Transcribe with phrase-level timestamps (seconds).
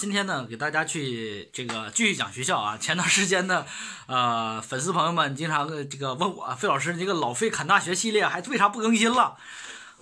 [0.00, 2.78] 今天呢，给大家去这个继续讲学校啊。
[2.78, 3.66] 前段时间呢，
[4.06, 9.36] 呃，粉丝朋友们经常这个问我，费老师，这个老费侃大学系列还为啥不更新了？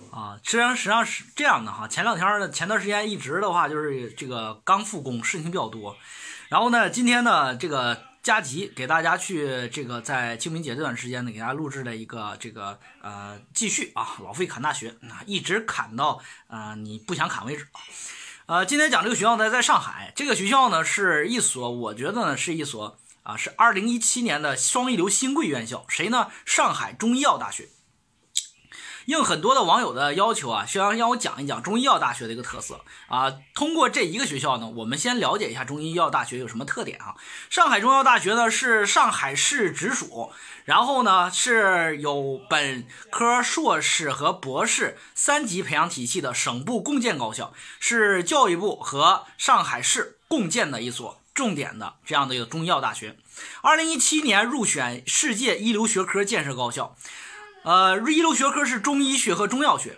[0.09, 1.85] 啊，实际上实际上是这样的哈。
[1.85, 5.97] 前两天呢，前段时间一直的话就是这个刚复工，事情比较多。
[6.47, 17.83] 然后呢，今天呢，这个加急给大家去这个在清明节这段时间呢，给大家录制了一个这个呃继续啊，老费侃大学啊，一直侃到呃你不想侃为止啊。
[18.49, 20.11] 呃，今天讲这个学校呢，在上海。
[20.15, 25.85] 这个学校呢，是一所，我觉得呢，是一所啊，是二零一七年的双一流新贵院校。
[25.87, 26.31] 谁呢？
[26.47, 27.69] 上海中医药大学。
[29.09, 33.33] 应很多的网友的要求啊，需要让我讲一讲中医药大学的一个特色啊。
[33.55, 37.15] 通过这一个学校呢，我们先了解一下中医药大学有什么特点啊。
[37.49, 40.31] 上海中医药大学呢是上海市直属，
[40.63, 53.17] 然后呢是有本科、硕士和博士三级培养体系的省部共建高校，是教育部和上海市共建的一所重点的这样的一个中医药大学。
[53.63, 56.95] 二零一七年入选世界一流学科建设高校。
[57.63, 59.97] 呃，一流学科是中医学和中药学。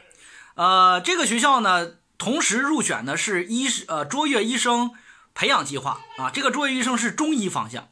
[0.56, 4.92] 呃，这个学校呢，同时入选的是医呃卓越医生
[5.34, 6.30] 培养计划啊。
[6.30, 7.90] 这个卓越医生是中医方向。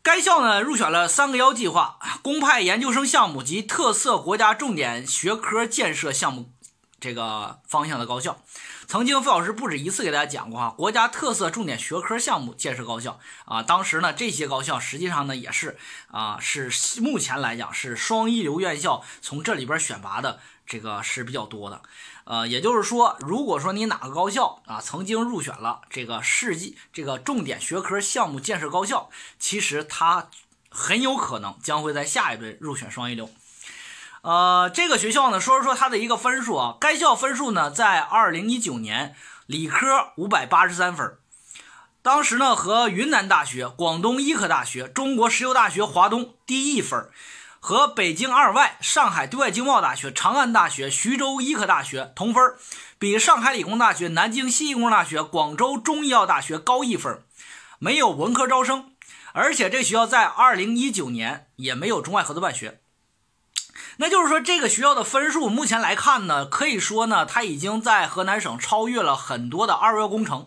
[0.00, 6.52] 该校呢入选了三个幺计划、公派研究生项目及特色国家重点学科建设项目
[7.00, 8.38] 这个方向的高校。
[8.86, 15.76] 曾经付老师不止一次给大家讲过哈，国家特色重点学科项目建设高校啊，当时呢这些高校实际上呢也是
[16.10, 21.82] 啊是目前来讲是双一流院校，从这里边选拔的这个是比较多的，
[22.24, 30.30] 呃，也就是说，如果说你哪个高校啊曾经入选了这个世纪这个重点学科项目建设高校，其实它
[30.70, 33.30] 很有可能将会在下一轮入选双一流。
[34.22, 36.76] 呃，这个学校呢，说说它的一个分数啊。
[36.80, 39.14] 该校分数呢，在二零一九年
[39.46, 41.16] 理科五百八十三分，
[42.02, 47.08] 当时呢和云南大学、广东医科大学、中国石油大学华东低一分，
[47.60, 52.42] 和北京二外、上海对外经贸大学、长安大学、徐州医科大学同分，
[52.98, 57.22] 比上海理工大学、南京西工程大学、广州中医药大学高一分，
[57.78, 58.90] 没有文科招生，
[59.32, 62.80] 而且这学校在二零一九年也没有中外合作办学。
[64.00, 70.46] 那就是说，这个学校的分数目前来看呢，可以说呢，它已经在河南省超越了很多的二幺工程，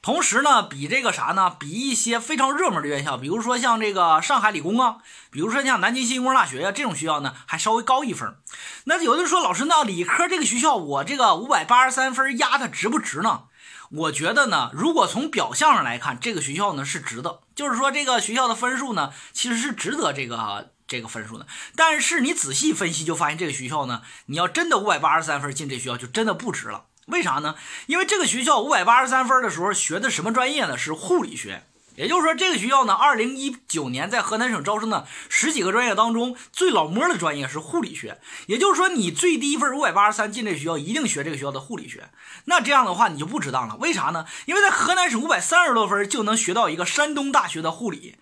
[0.00, 1.50] 同时呢，比这个啥呢？
[1.58, 4.98] 比一些非常热门的院校，比如说像这个上海理工啊，
[5.32, 8.36] 比如说像南京新工程大学呀这种学校呢，还稍微高一分。
[8.84, 13.46] 那有的人说，老师，那理科这个学校，我这个五百八十三分压它值不值呢？
[13.90, 20.70] 我觉得呢，如果从表象上来看，这个学校呢是值的，就是说这个学校的分数呢，其实是值得这个。
[20.90, 21.46] 这个分数呢？
[21.76, 26.86] 但是你仔细分析就发现，这个学校呢，你要真的五百八十三分进这学校，就真的不值了。
[27.06, 27.54] 为啥呢？
[27.86, 30.76] 因为这个学校五百八十三分的时候学的什么专业呢？
[30.76, 31.62] 是护理学。
[31.94, 38.18] 也就是说，这个学校呢，二零一九年在河南省招生的十几个专业当中，最老摸的专业是护理学。
[38.46, 42.08] 也就是说，你最低分五百八十三进这学校，一定学这个学校的护理学。
[42.46, 43.76] 那这样的话，你就不值当了。
[43.76, 44.26] 为啥呢？
[44.46, 48.16] 因为在河南省五百三十多分就能学到一个山东大学的护理。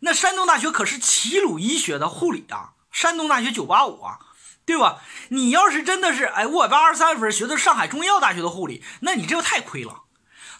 [0.00, 4.18] 那山东大学可是齐鲁医学的护理啊，山东大学九八五啊，
[4.66, 5.00] 对吧？
[5.28, 10.02] 你要是真的是哎五百八十三分学的上海中医药大学的护理，那你这个太亏了。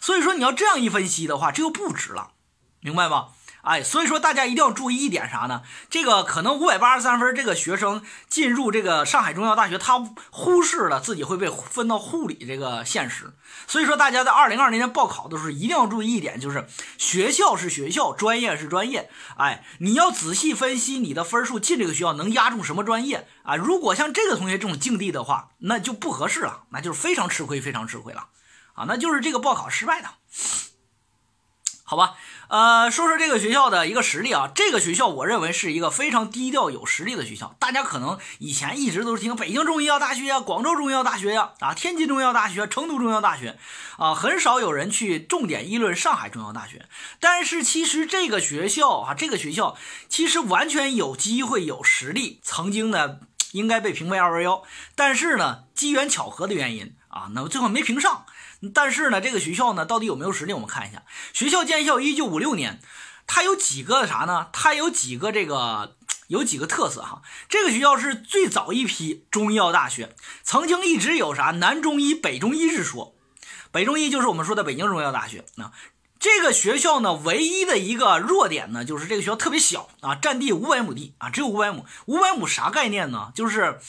[0.01, 2.31] 所以说你要这样一分析的话，这就不值了，
[2.79, 3.29] 明白吗？
[3.65, 5.63] 哎，所以说大家一定要注意一点啥呢？
[5.89, 9.99] 这个可能五百八十三分，这个学生进入这个上海中药大学，他
[10.29, 13.33] 忽视了自己会被分到护理这个现实。
[13.65, 16.67] 所以说大家在二零二零年报考的时候，一定要注意一点，就是
[16.99, 19.09] 学校是学校，专业是专业。
[19.37, 23.55] 哎，你要仔细分析你的分数进这个学校能压中什么专业啊？
[23.55, 28.27] 如果像这个同学这种境地的话，那就不合适了，那就是非常吃亏，非常吃亏了
[28.75, 28.85] 啊！
[28.87, 30.09] 那就是这个报考失败的。
[31.87, 32.15] 好吧，
[32.55, 34.49] 呃，说说这个学校的一个实力啊。
[34.55, 37.53] 这个学校我认为是一个非常低调有实力的学校。
[37.59, 43.57] 大家可能以前一直都是听北京中医药大学呀、广州中医药大学呀、啊天津中医药大学、成都中医药大学，
[43.97, 46.85] 啊，很少有人去重点议论上海中医药大学。
[47.19, 49.75] 但是其实这个学校啊，这个学校
[50.07, 53.17] 其实完全有机会、有实力，曾经呢
[53.51, 54.63] 应该被评为二幺幺，
[54.95, 58.25] 但是呢机缘巧合的原因啊，那么最后没评上。
[58.73, 60.53] 但是呢，这个学校呢，到底有没有实力？
[60.53, 61.03] 我们看一下，
[61.33, 62.79] 学校建校一九五六年，
[63.27, 64.47] 它有几个啥呢？
[64.53, 65.95] 它有几个这个
[66.27, 67.21] 有几个特色哈？
[67.49, 73.15] 这个学校是最早一批中医药大学，曾经一直有啥南中医、北中医之说。
[73.71, 75.43] 北中医就是我们说的北京中医药大学。
[75.55, 75.71] 那
[76.17, 81.85] 这个学校呢，唯一的一个弱点呢，就是这个学校特别小啊，占地五百亩地啊，只有五百亩。
[82.05, 83.31] 五百亩啥概念呢？
[83.35, 83.79] 就是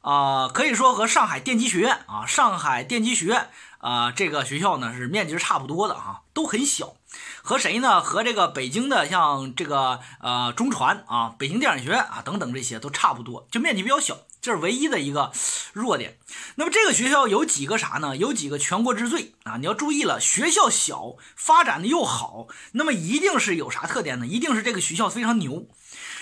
[0.00, 3.50] 啊，可以说和上海电机学院啊，上海电机学院。
[3.84, 6.94] 啊，这个学校呢是面积是差不多的哈，都很小。
[7.42, 8.00] 和谁呢？
[8.00, 15.30] 和这个北京的像这个呃中传啊、北京电影学院啊等等这些都差不多，就面积比较小，这是唯一的一个
[15.74, 16.16] 弱点。
[16.54, 18.16] 那么这个学校有几个啥呢？
[18.16, 19.58] 有几个全国之最啊！
[19.58, 24.26] 你要注意了，学校小，发展的又好，那么一定是有啥特点呢？
[24.26, 25.68] 一定是这个学校非常牛，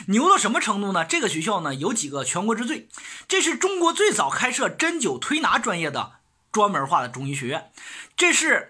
[0.08, 1.05] 牛到什么程度呢？
[1.05, 2.88] 这个学校呢有几个全国之最，
[3.29, 6.15] 这是中国最早开设针灸推拿专业的
[6.52, 7.72] 专门化的中医学院，
[8.16, 8.69] 这是。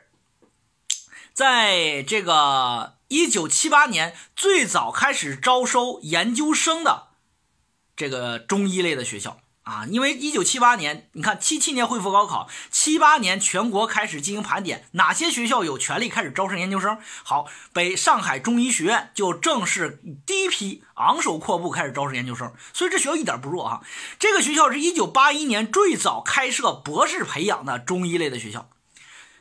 [1.35, 7.09] 在这个一九七八年最早开始招收研究生的
[7.97, 16.99] 这个中医类的学校啊，因为一九七八年，你看七七年恢复高考，七八年全国开始进行盘点，哪些学校有权利开始招生研究生？
[17.23, 23.83] 好，北上海中医学院就正是第一批昂首阔步开始招生研究生，所以这学校一点不弱哈。
[24.19, 28.69] 这个学校是一九八一年最早开设博士培养的中医类的学校。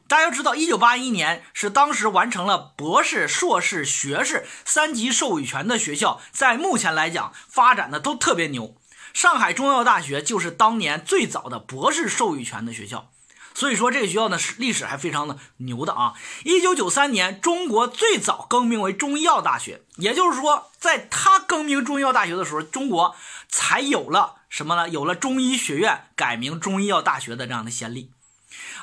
[0.08, 8.76] 大家要知道，一九八一年是当时完成了博士、硕士、学士三级授予权的学校，在目前来讲发展的都特别牛。
[9.14, 13.10] 上海中医药大学就是当年最早的博士授予权的学校，
[13.54, 16.14] 所以说这个学校呢是历史还非常的牛的啊。
[16.44, 23.16] 一九九三年，中国最早更名为中医药大学，也就是说，在他更名中医药大学的时候，中国
[23.50, 24.90] 才有了什么呢？
[24.90, 28.12] 有了中医学院改名中医药大学的这样的先例。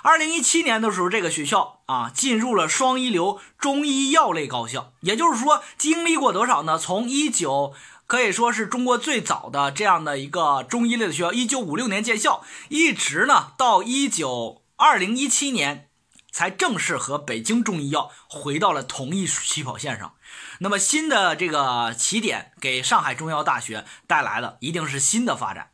[0.03, 6.79] 二零一七年的时候，这个学校啊进入了双一流中医药类高校，也就是说，经历过多少呢？
[6.79, 7.75] 从一九
[8.09, 15.91] 可以说是中国最早的这样的一个中医类的学校，一九五六年建校，一直呢到一九二零一七年
[16.33, 20.15] 才正式和北京中医药回到了同一起跑线上。
[20.61, 25.71] 那么新的这个起点给上海中医药大学带来的一定是新的发展。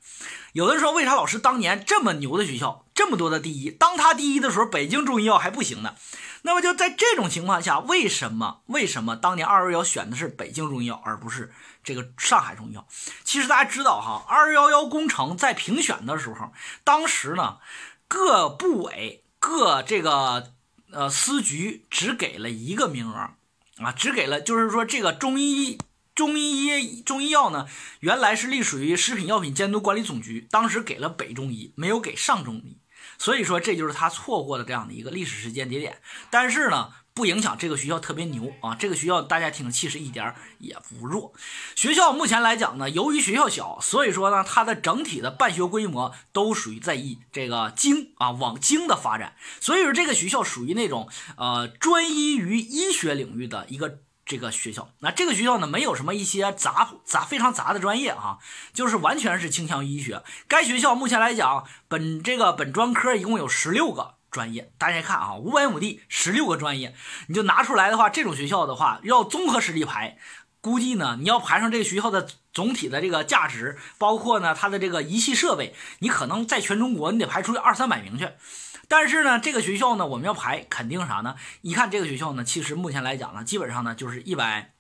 [0.53, 5.97] 有的人说，为啥老师当年这么牛的学校，这么多的第一，当他第一的时候，北京中医药还不行呢？
[6.43, 12.87] 那么就在这种情况下，为什么为什么当年二幺幺选的是北京中医药，而不是这个上海中医药？
[13.25, 16.53] 其实大家知道哈，二幺幺工程在评选的时候，
[16.85, 17.59] 当时呢，
[18.07, 20.53] 各部委各这个
[20.93, 23.31] 呃司局只给了一个名额
[23.79, 25.79] 啊，只给了就是说这个中医。
[26.15, 27.67] 中医中医药呢，
[28.01, 32.79] 原来是隶属于食品药品监督管理总局，当时给了北中医，没有给上中医，
[33.19, 36.01] 所以说这就是他错过的这样的一个历史时间节点。
[36.31, 41.33] 但是呢，不影响这个学校特别牛啊，这个学校大家听气势一点也不弱。
[41.75, 53.99] 学校目前来讲呢，由于学校小，所以说呢，它的整体的办学规模都属于在以这个精啊往精的发展，所以说这个学校属于那种呃专一于医学领域的一个。
[54.27, 58.39] 这个学校，那这个学校呢，没有什么一些杂杂非常杂的专业啊，
[58.73, 60.23] 就是完全是倾向于医学。
[60.49, 64.73] 该学校目前来讲，本这个本专科一共有十六个专业。
[64.79, 66.95] 大家看啊，五百亩地，十六个专业，
[67.29, 70.17] 你就拿出来的话，这种学校的话，要综合实力排，
[70.63, 78.31] 估计呢，你要排上这个学校的总体的这个价值，包括呢它的这个仪器设备，你可能在全中国你得排出去二三百名去。
[78.89, 81.37] 但是呢，这个学校呢，我们要排肯定啥呢？
[81.63, 84.73] 一看这个学校呢，其实目前来讲呢，基本上呢就是一百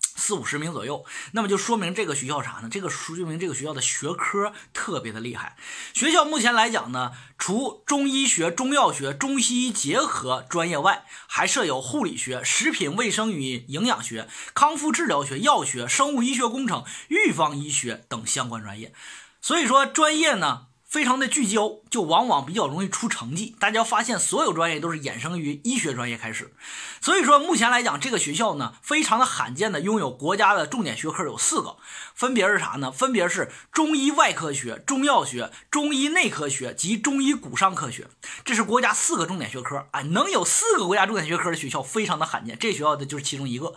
[0.00, 1.04] 四五十名左右。
[1.32, 2.68] 那么就说明这个学校啥呢？
[2.70, 5.56] 这个说明这个学校的学科特别的厉害。
[5.94, 18.92] 学校目前来讲呢，除中医学、中药学、中西医结合专业外，还设有护理学、食品卫生与营养学、康复治疗学、药学、生物医学工程、预防医学等相关专业。
[19.40, 20.67] 所以说，专业呢。
[20.88, 23.54] 非常的聚焦，就往往比较容易出成绩。
[23.60, 26.54] 大家发现，所有专业都是衍生于医学专业开始。
[27.02, 31.76] 所以说，目前来讲，这个学校呢，非常的罕见的拥有国家的重点学科有四个，
[32.14, 32.90] 分别是啥呢？
[32.90, 38.08] 分别是中医外科学、中药学、中医内科学及中医骨伤科学。
[38.42, 42.56] 这是国家四个重点学科啊，能有四个国家重点学科的学校非常的罕见。
[42.58, 43.74] 这学校的就是其中一个。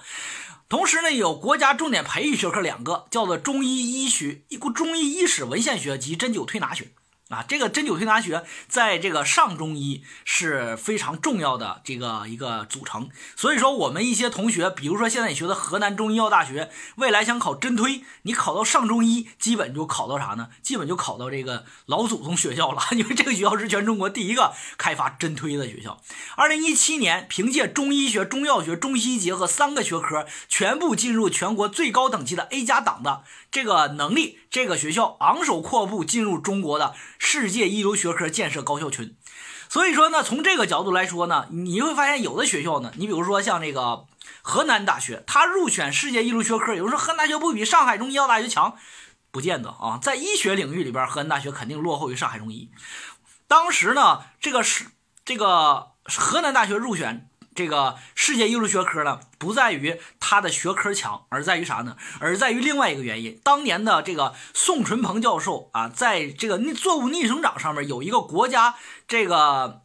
[0.72, 6.88] 同时呢，有国家重点培育学科两个，叫做中医医学、中医医史文献学及针灸推拿学。
[7.32, 20.50] 啊，这个针灸推拿学在这个上中医是非常重要的这个一个组成，所以说我们一些同学，比如说现在你学的河南中医药大学，未来想考针推，你考到上中医，基本就考到啥呢？
[20.62, 26.02] 基本就考到这个老祖宗学校了， 因为这个学校是全中国第一个开发针推的学校。
[26.36, 36.94] 二零一七年，凭借中医学、中药学、中西医结合三个学科全部进入全国最高等级的 A 加档的这个能力，这个学校昂首阔步进入中国的。
[37.24, 39.16] 世界一流学科建设高校群，
[39.70, 44.06] 所以说呢，从这个角度来说呢，你会发现有的学校呢，你比如说像这个
[44.42, 48.76] 河南大学，它入选世界一流学科，有人说河南大学不比上海中医药大学强，
[49.30, 52.72] 不见得啊，在医学领域里边，河南大学肯定落后于上海中医。
[53.48, 54.88] 当时呢，这个是
[55.24, 61.98] 这个河南大学入选这个世界艺术学科呢，不在于它的学科强，而在于啥呢？
[62.20, 63.40] 而在于另外一个原因。
[63.44, 68.76] 当年的这个宋淳鹏教授啊，在这个逆作物逆生长上面有一个国家
[69.08, 69.84] 这个。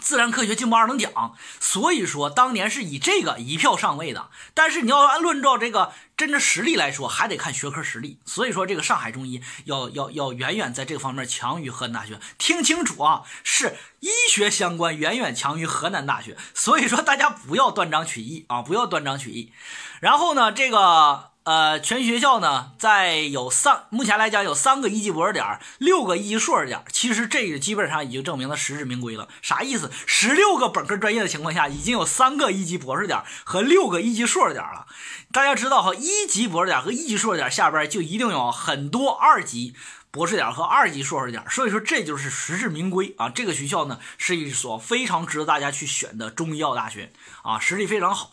[0.00, 4.30] 自然科学进步二等奖，所以说当年是以这个一票上位的。
[4.54, 8.18] 但是你要按论照这个真的实力来说，还得看学科实力。
[8.24, 12.18] 所以说这个上海中医要要要远远在这个方面强于河南大学。
[12.38, 16.36] 听清楚啊，是医学相关远远强于河南大学。
[16.54, 19.52] 所以说大家不要断章取义啊，不要断章取义。
[20.00, 21.31] 然后呢，这个。
[21.44, 26.84] 呃，全学校呢，在有三，目前来讲有三个一级博士点，六个一级硕士点。
[26.92, 29.26] 其实这个基本上已经证明了实至名归了。
[29.42, 29.90] 啥意思？
[30.06, 34.86] 十六个本科专业的情况下，已经有三个一级博士点和六个一级硕士点了。
[35.32, 39.74] 大家知道哈，一级博士点和一级硕士点下边就一定有很多二级
[40.12, 41.42] 博士点和二级硕士点。
[41.50, 43.28] 所以说这就是实至名归啊。
[43.28, 48.30] 这个学校呢，是一所非常值得大家去选的中医药大学啊，实力非常好。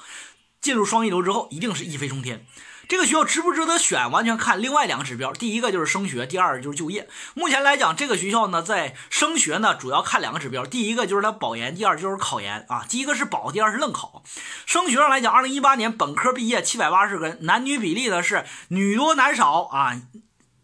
[0.62, 2.46] 进入双一流之后，一定是一飞冲天。
[2.90, 5.32] 这个学校值不值得选，完全看另外两个指标。
[5.32, 7.08] 第一个就是升学，第二就是就业。
[7.36, 10.66] 目前来讲，这个学校呢，在升学呢，主要看两个指标。
[10.66, 12.84] 第一个就是它保研，第二就是考研啊。
[12.90, 14.24] 第一个是保，第二是愣考。
[14.66, 20.02] 升学上来讲，二零一八年本科毕业七百八十个人，男女比例呢是女多男少啊。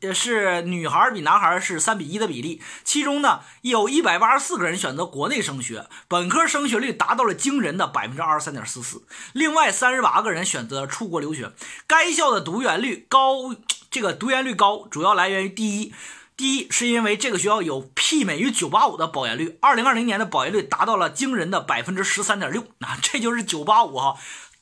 [0.06, 9.04] 也是女孩比男孩是三比一的比例，其中呢有一百八十四个人选择国内升学，本科升学率达到了惊人的百分之二十三点四四。
[9.34, 11.52] 另外三十八个人选择出国留学。
[11.88, 13.56] 该校的读研率高，
[13.90, 15.94] 这个读研率高主要来源于第一，
[16.38, 24.16] 第一是因为这个学校有媲美于九八五的保研率，二零二零年的保研率达到了惊人的百分之十三点六，啊，这就是九八五哈。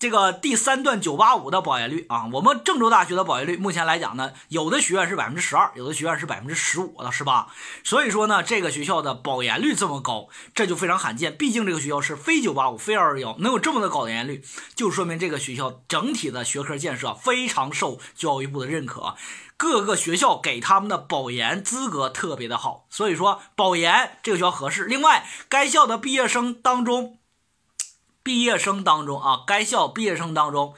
[0.03, 7.47] 这个第三段九八五的保研率啊，我们郑州大学的保研率目前来讲呢，有的学院是百分之十二，有的学院是百分之十五到十八，
[7.85, 11.33] 所以说呢，这个学校的保研率这么高，这就非常罕见。
[11.33, 14.43] 毕竟这个学校是非九八五非二二幺，能有这么的高的研率，
[14.75, 19.15] 就说明这个学校整体的学科建设非常受教育部的认可，
[19.55, 24.83] 各个学校给他们的保研资格特别的好，所以说保研这个学校合适。
[24.83, 27.19] 另外，该校的毕业生当中。
[28.23, 30.73] 毕业生当中啊，该校毕业生当中，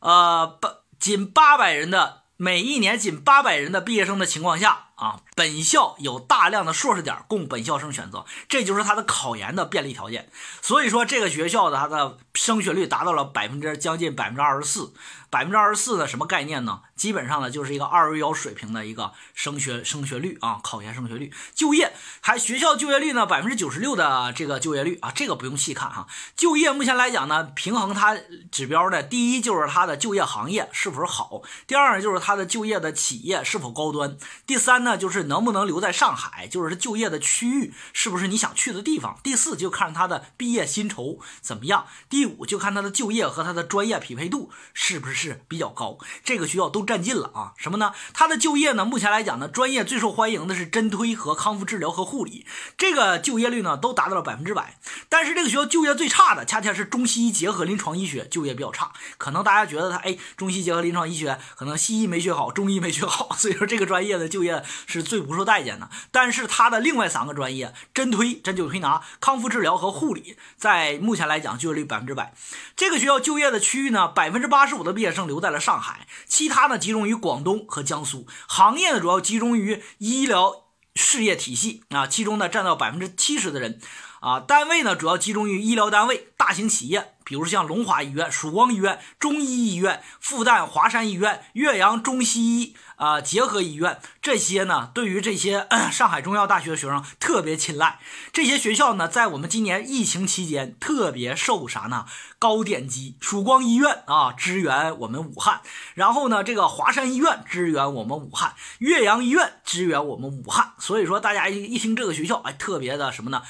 [0.00, 10.30] 呃，八仅八百人的每一年仅八百人的毕业生的情况下啊，本校有大量的硕士点供本校生选择，这就是它的考研的便利条件。
[10.62, 14.94] 所以说，这个学校的它的升学率达到了百分之将近百分之二十四。
[15.28, 16.80] 百分之二十四的什么概念呢？
[16.96, 21.32] 基本上呢就是一个二幺幺水平的一个升学升学率啊，考研升学率。
[21.54, 26.08] 就业还学校就业率呢百分之九十六的这个就业率啊，这个不用细看哈。
[26.34, 28.18] 就业目前来讲呢，平衡它
[28.50, 34.16] 指标的第一就是它的就业行业是否好，第二呢就是它的就业的企业是否高端，
[34.46, 45.40] 第三呢就是能不能留在上海，就是就业的区域是不是你想去的地方，第四就看它的毕业薪酬怎么样，第就看他的就业和他的专业匹配度是不是。
[45.48, 47.52] 比较高，这个学校都占尽了啊！
[47.56, 47.92] 什么呢？
[48.12, 48.84] 他的就业呢？
[48.84, 52.46] 目前来讲呢，专业最受欢迎的是针推和康复治疗和护理，
[52.78, 54.78] 这个就业率呢都达到了百分之百。
[55.08, 58.92] 但是这个学校就业最差的，恰恰是中西医结合临床医学，就业比较差。
[59.18, 65.90] 可能大家觉得他哎，中西结合临床医学，可能西医没学好，中医没学好，所以说这个专业的就业是最不受待见的。
[66.10, 72.34] 但是他的另外三个专业，针推、针灸推拿、康复治疗和护理，在目前来讲就业率百分之之外。
[72.74, 75.10] 这个学校就业的区域呢，百分之八十五的毕业。
[75.10, 78.28] 生留在了上海，其他呢集中于广东和江苏。
[78.46, 83.80] 行业呢主要集中于医疗事业体系啊，其中呢占到百分之七十的人
[84.20, 84.40] 啊。
[84.40, 92.76] 单位呢主要集中于医疗单位、大型企业，比如像龙华医院、曙光医院、中医医院、复旦华山医院、岳阳中西医。
[93.00, 97.98] 啊，结合医院这些呢，对于这些 上海中医药大学的学生特别青睐。
[98.30, 102.04] 这些学校呢，在我们今年疫情期间特别受啥呢？
[102.38, 103.16] 高点击。
[103.18, 105.62] 曙光医院啊，支援我们武汉；
[105.94, 110.74] 然后呢，这个华山医院支援我们武汉，岳阳医院支援我们武汉。
[110.78, 113.40] 所以说，大家一一听这个学校，哎，特别的什么呢？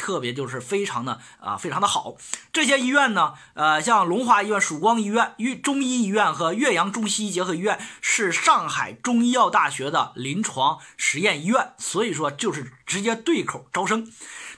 [0.00, 2.16] 特别就是非常的啊，非常的好。
[2.54, 14.10] 这些医院呢，呃，像龙华医院、曙光医院、岳中医医院和岳阳中西医结合医院是上海中医药大学的临床实验医院，所以说就是直接对口招生。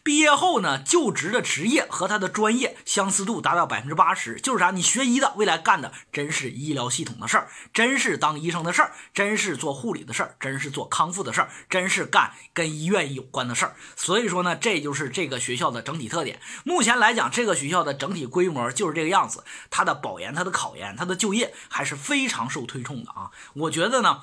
[0.05, 4.73] 毕业后呢，就职的职业和他的专业相似度达到百分之八十，就是啥？
[4.73, 13.77] 你学医的，未来干的真是医疗系统的事儿，真是当医生的事儿，真是做护理的事儿，真是做康复的事儿，真是干跟医院有关的事儿。
[13.95, 16.41] 所以说呢，这就是这个学校的整体特点。
[16.65, 19.45] 目前来讲，这个学校的整体规模就是这个样子。
[19.71, 23.31] 它的保研、它的考研、它的就业还是非常受推崇的啊。
[23.55, 24.23] 我觉得呢，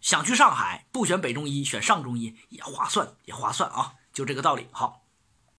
[0.00, 3.92] 想去上海，不选北中医，选上中医也划算，也划算啊。
[4.14, 5.03] 就这个道理，好。